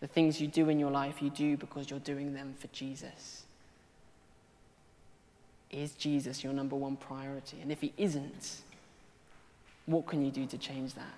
The 0.00 0.06
things 0.06 0.40
you 0.40 0.48
do 0.48 0.70
in 0.70 0.78
your 0.78 0.90
life, 0.90 1.20
you 1.20 1.30
do 1.30 1.56
because 1.58 1.90
you're 1.90 2.00
doing 2.00 2.32
them 2.32 2.54
for 2.58 2.68
Jesus. 2.68 3.44
Is 5.70 5.92
Jesus 5.92 6.42
your 6.42 6.52
number 6.52 6.76
one 6.76 6.96
priority? 6.96 7.58
And 7.60 7.70
if 7.70 7.80
he 7.80 7.92
isn't, 7.98 8.62
what 9.86 10.06
can 10.06 10.24
you 10.24 10.30
do 10.30 10.46
to 10.46 10.56
change 10.56 10.94
that? 10.94 11.14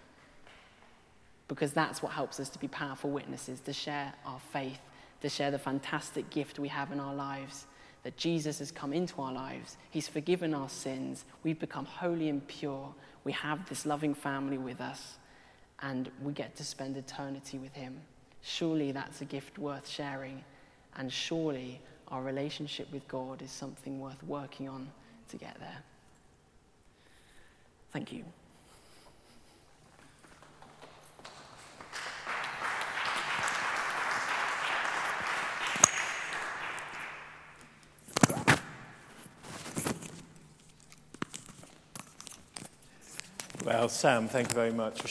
Because 1.49 1.73
that's 1.73 2.03
what 2.03 2.13
helps 2.13 2.41
us 2.41 2.49
to 2.51 2.59
be 2.59 2.69
powerful 2.69 3.11
witnesses, 3.11 3.61
to 3.61 3.73
share 3.73 4.13
our 4.25 4.41
faith, 4.53 4.81
to 5.21 5.29
share 5.29 5.51
the 5.51 5.59
fantastic 5.59 6.29
gift 6.31 6.59
we 6.59 6.69
have 6.69 6.93
in 6.93 7.01
our 7.01 7.15
lives 7.15 7.67
that 8.07 8.17
Jesus 8.17 8.61
has 8.61 8.71
come 8.71 8.93
into 8.93 9.21
our 9.21 9.33
lives. 9.33 9.77
He's 9.91 10.07
forgiven 10.07 10.55
our 10.55 10.69
sins. 10.69 11.25
We've 11.43 11.59
become 11.59 11.87
holy 11.87 12.29
and 12.29 12.47
pure. 12.47 12.95
We 13.25 13.33
have 13.33 13.69
this 13.69 13.85
loving 13.85 14.15
family 14.15 14.59
with 14.59 14.81
us, 14.81 15.17
and 15.83 16.09
we 16.23 16.33
get 16.33 16.55
to 16.55 16.65
spend 16.65 16.97
eternity 16.97 17.59
with 17.59 17.75
Him. 17.75 18.01
Surely 18.43 18.93
that's 18.93 19.23
a 19.23 19.25
gift 19.25 19.59
worth 19.59 19.89
sharing, 19.89 20.45
and 20.97 21.13
surely 21.13 21.81
our 22.07 22.23
relationship 22.23 22.87
with 22.93 23.09
God 23.09 23.43
is 23.43 23.51
something 23.51 23.99
worth 23.99 24.23
working 24.23 24.69
on 24.69 24.89
to 25.31 25.37
get 25.37 25.59
there. 25.59 25.79
Thank 27.93 28.13
you. 28.13 28.23
Well, 43.79 43.91
Sam, 43.91 44.27
thank 44.27 44.49
you 44.49 44.55
very 44.55 44.73
much 44.73 45.03
for 45.03 45.09